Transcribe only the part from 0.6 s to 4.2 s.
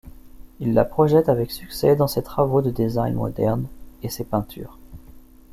la projette avec succès dans ses travaux de design modernes et